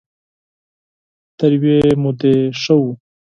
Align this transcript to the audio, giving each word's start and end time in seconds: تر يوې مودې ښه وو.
تر 1.37 1.51
يوې 1.57 1.77
مودې 2.01 2.35
ښه 2.61 2.75
وو. 2.81 2.91